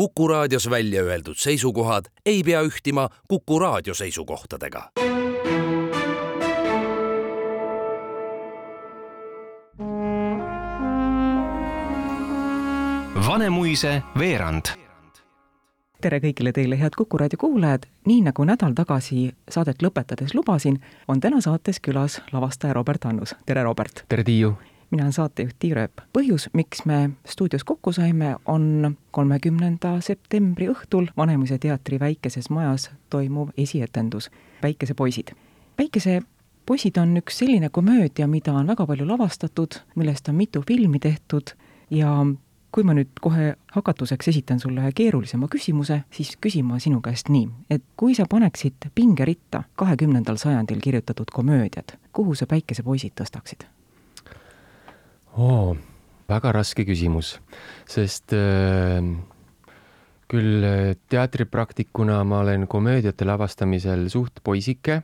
[0.00, 4.90] Kuku raadios välja öeldud seisukohad ei pea ühtima Kuku raadio seisukohtadega.
[13.26, 14.72] Vanemuise veerand
[16.00, 21.20] tere kõigile teile, head Kuku raadio kuulajad, nii nagu nädal tagasi saadet lõpetades lubasin, on
[21.20, 24.06] täna saates külas lavastaja Robert Annus, tere Robert!
[24.08, 24.56] tere Tiiu!
[24.90, 26.00] Mina olen saatejuht Tiir Ööp.
[26.12, 33.48] põhjus, miks me stuudios kokku saime, on kolmekümnenda septembri õhtul Vanemuise teatri väikeses majas toimuv
[33.56, 34.30] esietendus
[34.60, 35.32] Päikesepoisid.
[35.76, 41.54] päikesepoisid on üks selline komöödia, mida on väga palju lavastatud, millest on mitu filmi tehtud
[41.90, 42.26] ja
[42.72, 47.28] kui ma nüüd kohe hakatuseks esitan sulle ühe keerulisema küsimuse, siis küsin ma sinu käest
[47.28, 53.66] nii, et kui sa paneksid pingeritta kahekümnendal sajandil kirjutatud komöödiad, kuhu sa Päikesepoisid tõstaksid?
[55.38, 55.76] Oo,
[56.30, 57.36] väga raske küsimus,
[57.90, 59.02] sest äh,
[60.30, 65.00] küll äh, teatripraktikuna ma olen komöödiate lavastamisel suht poisike,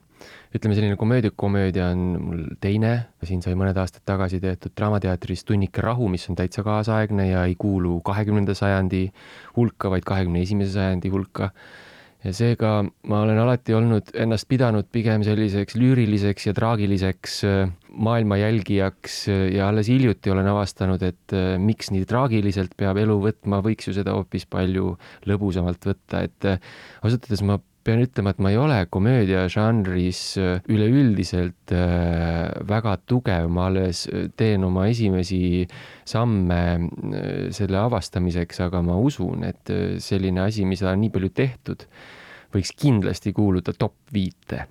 [0.55, 2.93] ütleme, selline komöödia-komöödia on mul teine,
[3.27, 7.57] siin sai mõned aastad tagasi tehtud Draamateatris Tunnike rahu, mis on täitsa kaasaegne ja ei
[7.59, 9.09] kuulu kahekümnenda sajandi
[9.57, 11.51] hulka, vaid kahekümne esimese sajandi hulka.
[12.25, 12.71] Ja seega
[13.07, 19.47] ma olen alati olnud ennast pidanud pigem selliseks lüüriliseks ja traagiliseks äh, maailma jälgijaks äh,
[19.57, 23.97] ja alles hiljuti olen avastanud, et äh, miks nii traagiliselt peab elu võtma, võiks ju
[23.97, 24.97] seda hoopis palju
[25.29, 31.71] lõbusamalt võtta, et ausalt öeldes ma pean ütlema, et ma ei ole komöödia žanris üleüldiselt
[32.67, 34.01] väga tugev, ma alles
[34.35, 35.63] teen oma esimesi
[36.03, 36.59] samme
[37.55, 39.71] selle avastamiseks, aga ma usun, et
[40.03, 41.87] selline asi, mida on nii palju tehtud,
[42.57, 44.67] võiks kindlasti kuuluda top viite.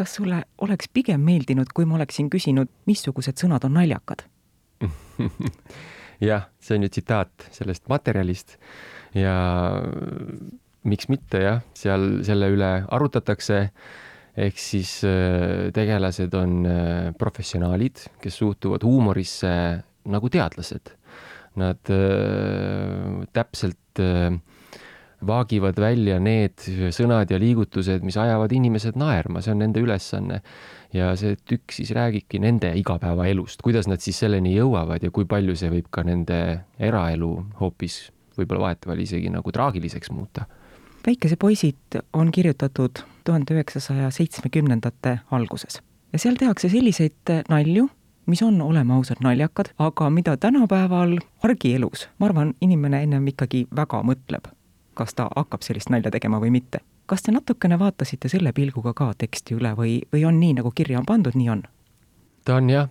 [0.00, 4.24] Kas sulle oleks pigem meeldinud, kui ma oleksin küsinud, missugused sõnad on naljakad
[6.30, 8.56] jah, see on ju tsitaat sellest materjalist
[9.16, 9.34] ja
[10.88, 13.66] miks mitte jah, seal selle üle arutatakse
[14.40, 19.50] ehk siis äh, tegelased on äh, professionaalid, kes suhtuvad huumorisse
[20.08, 20.94] nagu teadlased.
[21.60, 24.30] Nad äh, täpselt äh,
[25.26, 26.62] vaagivad välja need
[26.94, 30.40] sõnad ja liigutused, mis ajavad inimesed naerma, see on nende ülesanne.
[30.92, 35.54] ja see tükk siis räägibki nende igapäevaelust, kuidas nad siis selleni jõuavad ja kui palju
[35.56, 38.08] see võib ka nende eraelu hoopis
[38.38, 40.44] võib-olla vahetevahel isegi nagu traagiliseks muuta.
[41.04, 45.80] päikesepoisid on kirjutatud tuhande üheksasaja seitsmekümnendate alguses
[46.12, 47.88] ja seal tehakse selliseid nalju,
[48.26, 54.02] mis on, oleme ausad, naljakad, aga mida tänapäeval argielus, ma arvan, inimene ennem ikkagi väga
[54.06, 54.50] mõtleb
[54.94, 56.82] kas ta hakkab sellist nalja tegema või mitte.
[57.10, 61.00] kas te natukene vaatasite selle pilguga ka teksti üle või, või on nii, nagu kirja
[61.00, 61.64] on pandud, nii on?
[62.44, 62.88] ta on jah,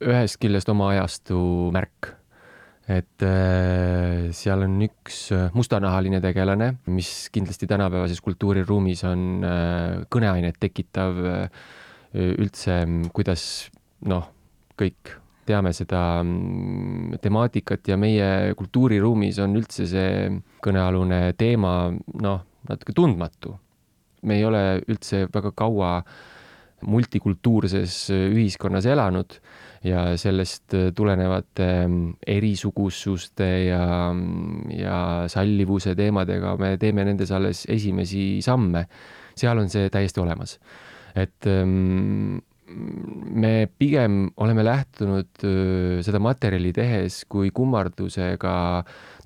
[0.00, 1.38] ühest küljest oma ajastu
[1.74, 2.14] märk.
[2.90, 10.58] et äh, seal on üks äh, mustanahaline tegelane, mis kindlasti tänapäevases kultuuriruumis on äh, kõneainet
[10.60, 11.64] tekitav äh,
[12.14, 12.82] üldse,
[13.14, 13.70] kuidas
[14.02, 14.26] noh,
[14.80, 20.10] kõik teame seda mm, temaatikat ja meie kultuuriruumis on üldse see
[20.64, 21.90] kõnealune teema
[22.22, 23.56] noh, natuke tundmatu.
[24.22, 26.02] me ei ole üldse väga kaua
[26.84, 29.36] multikultuurses ühiskonnas elanud
[29.84, 31.68] ja sellest tulenevate
[32.26, 33.84] erisugususte ja,
[34.76, 34.98] ja
[35.32, 38.86] sallivuse teemadega me teeme nendes alles esimesi samme.
[39.36, 40.58] seal on see täiesti olemas.
[41.14, 42.38] et ähm,
[42.70, 45.44] me pigem oleme lähtunud
[46.04, 48.54] seda materjali tehes kui kummardusega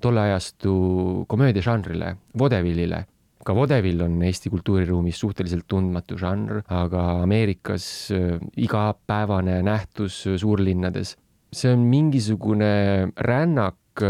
[0.01, 3.05] tolle ajastu komöödiažanrile, vodevillile.
[3.45, 8.09] ka vodevil on Eesti kultuuriruumis suhteliselt tundmatu žanr, aga Ameerikas
[8.57, 11.15] igapäevane nähtus suurlinnades.
[11.53, 14.01] see on mingisugune rännak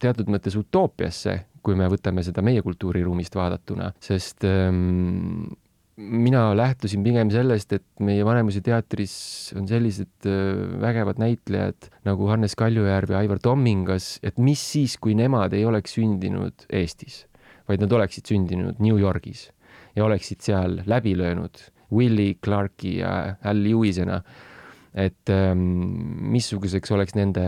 [0.00, 5.48] teatud mõttes utoopiasse, kui me võtame seda meie kultuuriruumist vaadatuna, sest ähm,
[5.96, 9.16] mina lähtusin pigem sellest, et meie Vanemuise teatris
[9.56, 15.16] on sellised äh, vägevad näitlejad nagu Hannes Kaljujärv ja Aivar Tommingas, et mis siis, kui
[15.16, 17.24] nemad ei oleks sündinud Eestis,
[17.68, 19.48] vaid nad oleksid sündinud New Yorgis
[19.96, 24.22] ja oleksid seal läbi löönud Willie Clarke'i ja Al Lewisena.
[24.96, 25.60] et ähm,
[26.32, 27.42] missuguseks oleks nende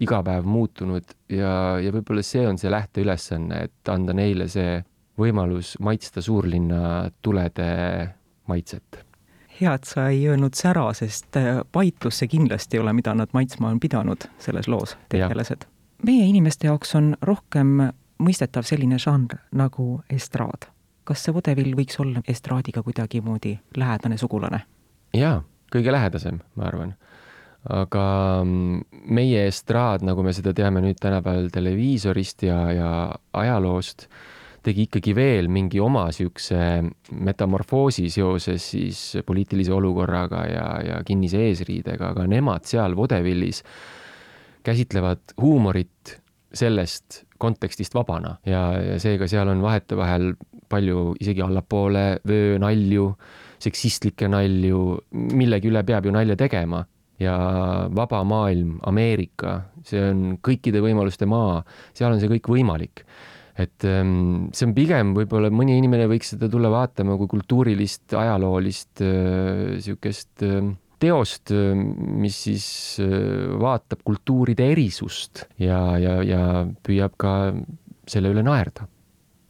[0.00, 4.78] igapäev muutunud ja, ja võib-olla see on see lähteülesanne, et anda neile see
[5.18, 8.08] võimalus maitsta suurlinna tulede
[8.46, 9.04] maitset.
[9.60, 11.36] hea, et sa ei öelnud sära, sest
[11.72, 15.66] paitlus äh, see kindlasti ei ole, mida nad maitsma on pidanud selles loos, tegelased.
[16.06, 17.80] meie inimeste jaoks on rohkem
[18.22, 20.70] mõistetav selline žanr nagu estraad.
[21.04, 24.64] kas see vodevill võiks olla estraadiga kuidagimoodi lähedane sugulane?
[25.14, 26.94] jaa, kõige lähedasem, ma arvan.
[27.70, 28.04] aga
[28.44, 32.90] mm, meie estraad, nagu me seda teame nüüd tänapäeval televiisorist ja, ja
[33.32, 34.08] ajaloost,
[34.64, 36.58] tegi ikkagi veel mingi oma siukse
[37.12, 43.62] metamorfoosi seoses siis poliitilise olukorraga ja, ja kinnise eesriidega, aga nemad seal Vodevillis
[44.64, 46.16] käsitlevad huumorit
[46.54, 50.32] sellest kontekstist vabana ja, ja seega seal on vahetevahel
[50.70, 53.10] palju isegi allapoole vöönalju,
[53.62, 54.80] seksistlikke nalju,
[55.12, 56.84] millegi üle peab ju nalja tegema.
[57.22, 57.34] ja
[57.94, 59.52] vaba maailm, Ameerika,
[59.86, 61.60] see on kõikide võimaluste maa,
[61.94, 63.04] seal on see kõik võimalik
[63.58, 69.02] et ähm, see on pigem võib-olla mõni inimene võiks seda tulla vaatama kui kultuurilist, ajaloolist
[69.04, 70.72] äh, äh,
[71.04, 71.52] teost,
[72.24, 72.66] mis siis
[73.02, 76.42] äh, vaatab kultuuride erisust ja, ja, ja
[76.86, 77.54] püüab ka
[78.10, 78.88] selle üle naerda.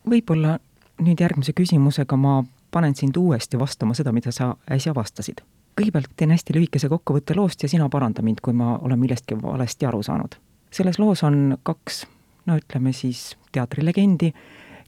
[0.08, 0.58] võib-olla
[1.02, 2.42] nüüd järgmise küsimusega ma
[2.74, 5.42] panen sind uuesti vastama seda, mida sa äsja vastasid.
[5.74, 9.86] kõigepealt teen hästi lühikese kokkuvõtte loost ja sina paranda mind, kui ma olen millestki valesti
[9.86, 10.34] aru saanud.
[10.70, 12.06] selles loos on kaks,
[12.46, 14.32] no ütleme siis teatrilegendi,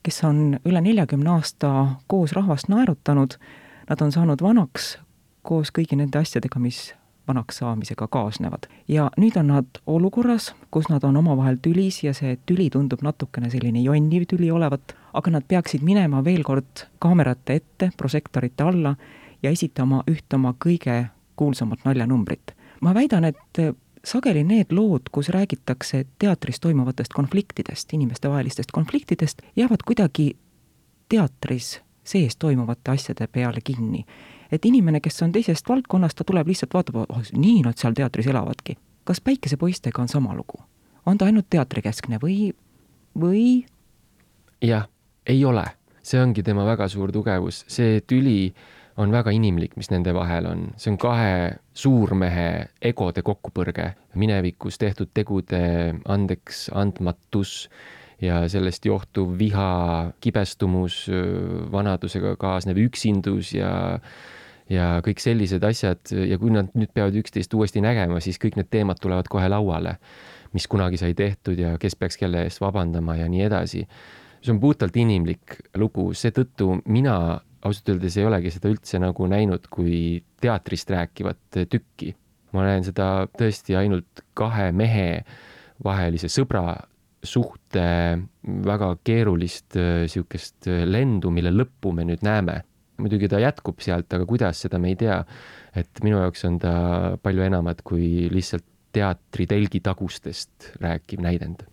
[0.03, 1.73] kes on üle neljakümne aasta
[2.07, 3.39] koos rahvast naerutanud,
[3.89, 4.97] nad on saanud vanaks
[5.47, 6.93] koos kõigi nende asjadega, mis
[7.29, 8.67] vanaks saamisega kaasnevad.
[8.89, 13.51] ja nüüd on nad olukorras, kus nad on omavahel tülis ja see tüli tundub natukene
[13.51, 18.95] selline jonniv tüli olevat, aga nad peaksid minema veel kord kaamerate ette, prožektorite alla
[19.43, 21.07] ja esitama ühte oma kõige
[21.37, 22.55] kuulsamat naljanumbrit.
[22.81, 23.59] ma väidan, et
[24.05, 30.37] sageli need lood, kus räägitakse teatris toimuvatest konfliktidest, inimestevahelistest konfliktidest, jäävad kuidagi
[31.09, 34.05] teatris sees toimuvate asjade peale kinni
[34.53, 38.29] et inimene, kes on teisest valdkonnast, ta tuleb lihtsalt vaatab, oh nii nad seal teatris
[38.31, 38.77] elavadki.
[39.05, 40.63] kas Päikesepoistega on sama lugu?
[41.07, 42.53] on ta ainult teatrikeskne või,
[43.19, 43.67] või?
[44.63, 44.89] jah,
[45.27, 45.65] ei ole,
[46.03, 48.55] see ongi tema väga suur tugevus, see tüli
[48.97, 51.33] on väga inimlik, mis nende vahel on, see on kahe
[51.77, 52.49] suurmehe
[52.91, 55.61] egode kokkupõrge, minevikus tehtud tegude
[56.09, 57.69] andeks andmatus
[58.23, 59.69] ja sellest johtuv viha,
[60.25, 61.05] kibestumus,
[61.73, 63.71] vanadusega kaasnev üksindus ja
[64.73, 66.01] ja kõik sellised asjad.
[66.27, 69.97] Ja kui nad nüüd peavad üksteist uuesti nägema, siis kõik need teemad tulevad kohe lauale,
[70.57, 73.87] mis kunagi sai tehtud ja kes peaks kelle eest vabandama ja nii edasi.
[74.43, 79.67] see on puhtalt inimlik lugu, seetõttu mina ausalt öeldes ei olegi seda üldse nagu näinud
[79.73, 82.15] kui teatrist rääkivat tükki.
[82.55, 85.25] ma näen seda tõesti ainult kahe mehe
[85.85, 86.79] vahelise sõbra
[87.27, 87.83] suhte
[88.43, 92.63] väga keerulist niisugust lendu, mille lõppu me nüüd näeme
[93.03, 95.23] muidugi ta jätkub sealt, aga kuidas, seda me ei tea.
[95.77, 96.73] et minu jaoks on ta
[97.21, 98.65] palju enamat kui lihtsalt
[98.97, 101.67] teatritelgi tagustest rääkiv näidend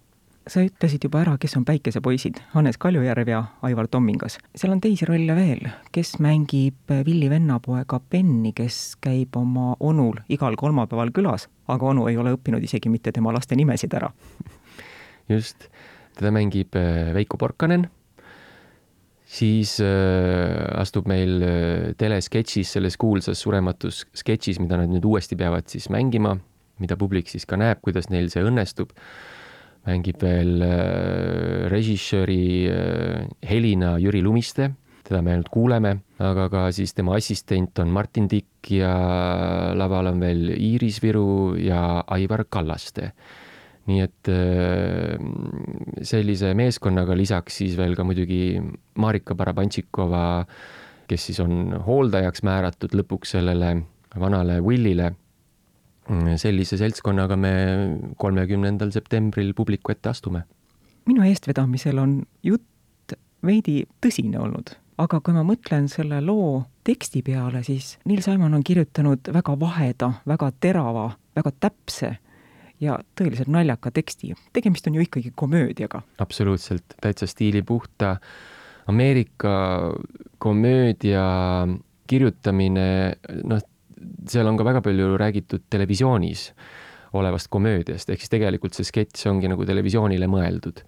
[0.47, 4.37] sa ütlesid juba ära, kes on Päikesepoisid, Hannes Kaljujärv ja Aivar Tommingas.
[4.55, 5.63] seal on teisi rolle veel,
[5.95, 12.17] kes mängib Villi vennapoega Benni, kes käib oma onul igal kolmapäeval külas, aga onu ei
[12.19, 14.11] ole õppinud isegi mitte tema laste nimesid ära.
[15.29, 15.69] just,
[16.17, 17.87] teda mängib äh, Veiko Porkanen.
[19.33, 25.71] Siis äh, astub meil äh, telesketšis, selles kuulsas surematus sketšis, mida nad nüüd uuesti peavad
[25.71, 26.35] siis mängima,
[26.83, 28.91] mida publik siis ka näeb, kuidas neil see õnnestub,
[29.87, 34.71] mängib veel äh, režissööri äh, Helina Jüri Lumiste,
[35.03, 38.93] teda me ainult kuuleme, aga ka siis tema assistent on Martin Tikk ja
[39.75, 43.11] laval on veel Iiris Viru ja Aivar Kallaste
[43.89, 45.17] nii et äh,
[46.07, 48.61] sellise meeskonnaga lisaks siis veel ka muidugi
[49.03, 50.45] Marika Barabantšikova,
[51.09, 53.75] kes siis on hooldajaks määratud lõpuks sellele
[54.19, 55.11] vanale Willile.
[56.37, 57.53] Sellise seltskonnaga me
[58.19, 60.43] kolmekümnendal septembril publiku ette astume.
[61.05, 67.63] minu eestvedamisel on jutt veidi tõsine olnud, aga kui ma mõtlen selle loo teksti peale,
[67.63, 72.13] siis Neil Simon on kirjutanud väga vaheda, väga terava, väga täpse
[72.83, 74.33] ja tõeliselt naljaka teksti.
[74.53, 76.01] tegemist on ju ikkagi komöödiaga.
[76.17, 78.17] absoluutselt, täitsa stiilipuhta
[78.87, 79.91] Ameerika
[80.37, 81.23] komöödia
[82.07, 83.61] kirjutamine, noh,
[84.29, 86.51] seal on ka väga palju räägitud televisioonis
[87.13, 90.81] olevast komöödiast, ehk siis tegelikult see sketš ongi nagu televisioonile mõeldud.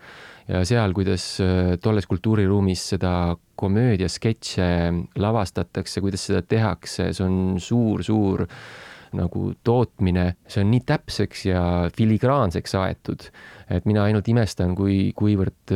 [0.48, 4.68] ja seal, kuidas äh, tolles kultuuriruumis seda komöödiasketše
[5.22, 8.46] lavastatakse, kuidas seda tehakse, see on suur-suur
[9.16, 11.62] nagu tootmine, see on nii täpseks ja
[11.96, 13.28] filigraanseks aetud,
[13.72, 15.74] et mina ainult imestan, kui, kuivõrd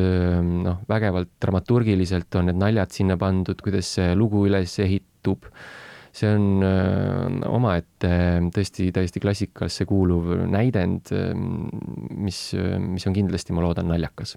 [0.66, 5.48] noh, vägevalt dramaturgiliselt on need naljad sinna pandud, kuidas see lugu üles ehitub.
[6.12, 8.12] See on öö, omaette
[8.54, 11.12] tõesti täiesti klassikasse kuuluv näidend,
[12.16, 12.40] mis,
[12.86, 14.36] mis on kindlasti, ma loodan, naljakas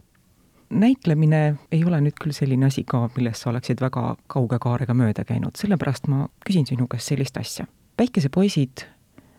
[0.73, 5.25] näitlemine ei ole nüüd küll selline asi ka, millest sa oleksid väga kauge kaarega mööda
[5.27, 7.65] käinud, sellepärast ma küsin sinu käest sellist asja.
[7.97, 8.85] päikesepoisid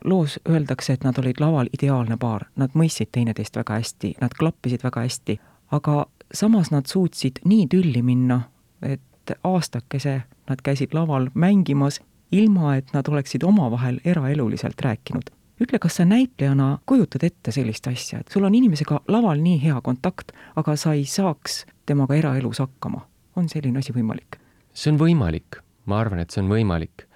[0.05, 4.85] loos öeldakse, et nad olid laval ideaalne paar, nad mõistsid teineteist väga hästi, nad klappisid
[4.85, 5.39] väga hästi,
[5.73, 8.41] aga samas nad suutsid nii tülli minna,
[8.83, 12.01] et aastakese nad käisid laval mängimas,
[12.35, 15.31] ilma et nad oleksid omavahel eraeluliselt rääkinud.
[15.63, 19.77] ütle, kas sa näitlejana kujutad ette sellist asja, et sul on inimesega laval nii hea
[19.87, 23.07] kontakt, aga sa ei saaks temaga eraelus hakkama?
[23.37, 24.39] on selline asi võimalik?
[24.75, 27.07] see on võimalik, ma arvan, et see on võimalik,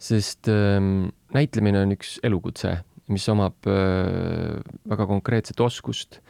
[0.00, 2.76] sest ähm, näitlemine on üks elukutse,
[3.10, 6.20] mis omab äh, väga konkreetset oskust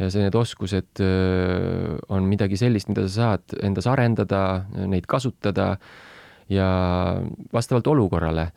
[0.00, 5.74] ja see, need oskused äh, on midagi sellist, mida sa saad endas arendada, neid kasutada
[6.50, 6.68] ja
[7.54, 8.50] vastavalt olukorrale.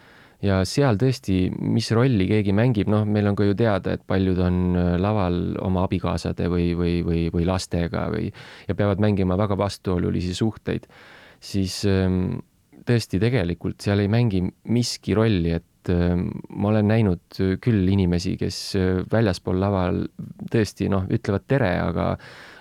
[0.44, 4.42] Ja seal tõesti, mis rolli keegi mängib, noh, meil on ka ju teada, et paljud
[4.44, 8.28] on äh, laval oma abikaasade või, või, või, või lastega või
[8.68, 10.90] ja peavad mängima väga vastuolulisi suhteid,
[11.40, 12.42] siis ähm,
[12.84, 18.58] tõesti, tegelikult seal ei mängi miski rolli, et ma olen näinud küll inimesi, kes
[19.12, 20.00] väljaspool laval
[20.52, 22.14] tõesti noh, ütlevad tere, aga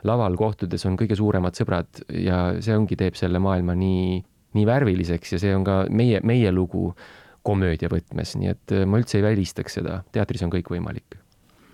[0.09, 4.19] laval kohtudes on kõige suuremad sõbrad ja see ongi, teeb selle maailma nii,
[4.55, 6.93] nii värviliseks ja see on ka meie, meie lugu
[7.43, 11.19] komöödia võtmes, nii et ma üldse ei välistaks seda, teatris on kõik võimalik.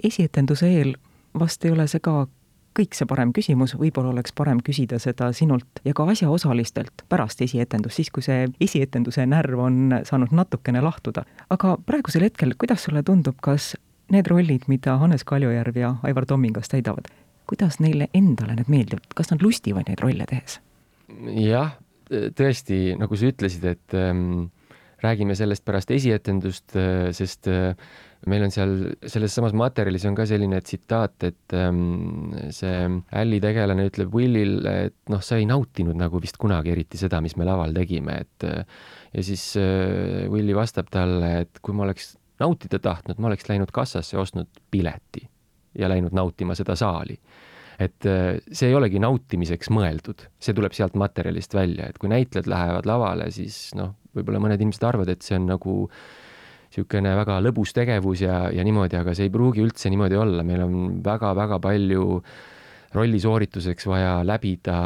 [0.02, 0.94] esietenduse eel
[1.38, 2.26] vast ei ole see ka
[2.78, 7.98] kõik see parem küsimus, võib-olla oleks parem küsida seda sinult ja ka asjaosalistelt pärast esietendust,
[7.98, 11.24] siis kui see esietenduse närv on saanud natukene lahtuda.
[11.50, 13.74] aga praegusel hetkel, kuidas sulle tundub, kas
[14.12, 17.10] need rollid, mida Hannes Kaljujärv ja Aivar Tommingas täidavad,
[17.50, 20.60] kuidas neile endale need meeldivad, kas nad lustivad neid rolle tehes?
[21.34, 21.74] jah,
[22.08, 24.48] tõesti, nagu sa ütlesid, et ähm,
[25.02, 27.74] räägime sellest pärast esietendust, äh, sest äh,
[28.26, 28.74] meil on seal
[29.06, 32.88] selles samas materjalis on ka selline tsitaat, et ähm, see
[33.20, 37.36] Alli tegelane ütleb Willile, et noh, sa ei nautinud nagu vist kunagi eriti seda, mis
[37.38, 42.80] me laval tegime, et ja siis äh, Willi vastab talle, et kui ma oleks nautida
[42.82, 45.24] tahtnud, ma oleks läinud kassasse, ostnud pileti
[45.78, 47.18] ja läinud nautima seda saali
[47.78, 52.50] et äh, see ei olegi nautimiseks mõeldud, see tuleb sealt materjalist välja, et kui näitlejad
[52.50, 55.78] lähevad lavale, siis noh, võib-olla mõned inimesed arvavad, et see on nagu
[56.68, 60.66] niisugune väga lõbus tegevus ja, ja niimoodi, aga see ei pruugi üldse niimoodi olla, meil
[60.66, 62.20] on väga-väga palju
[62.96, 64.78] rolli soorituseks vaja läbida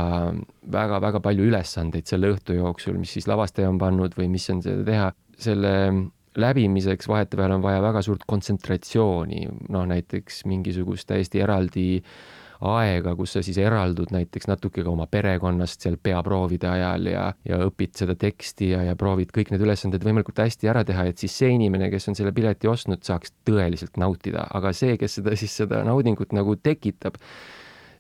[0.74, 4.84] väga-väga palju ülesandeid selle õhtu jooksul, mis siis lavastaja on pannud või mis on seda
[4.86, 5.12] teha.
[5.42, 5.72] selle
[6.38, 12.02] läbimiseks vahetevahel on vaja väga suurt kontsentratsiooni, noh näiteks mingisugust täiesti eraldi
[12.62, 17.58] aega, kus sa siis eraldud näiteks natuke ka oma perekonnast seal peaproovide ajal ja, ja
[17.66, 21.34] õpid seda teksti ja, ja proovid kõik need ülesanded võimalikult hästi ära teha, et siis
[21.42, 25.56] see inimene, kes on selle pileti ostnud, saaks tõeliselt nautida, aga see, kes seda siis
[25.62, 27.18] seda naudingut nagu tekitab,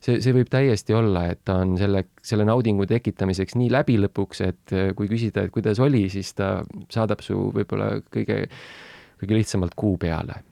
[0.02, 4.44] see, see võib täiesti olla, et ta on selle, selle naudingu tekitamiseks nii läbi lõpuks,
[4.46, 6.54] et kui küsida, et kuidas oli, siis ta
[6.92, 8.44] saadab su võib-olla kõige,
[9.18, 10.42] kõige lihtsamalt kuu peale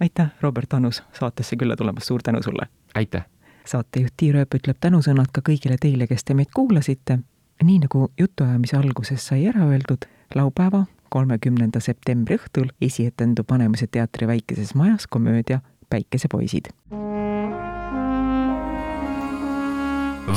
[0.00, 2.66] aitäh, Robert Annus, saatesse külla tulemast, suur tänu sulle!
[2.94, 3.24] aitäh!
[3.64, 7.18] saatejuht Tiir Ööp ütleb tänusõnad ka kõigile teile, kes te meid kuulasite.
[7.62, 14.74] nii nagu jutuajamise alguses sai ära öeldud, laupäeva, kolmekümnenda septembri õhtul esietendub Vanemuise teatri väikeses
[14.74, 16.72] majas komöödia Päikesepoisid.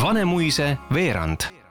[0.04, 1.63] Vanemuise veerand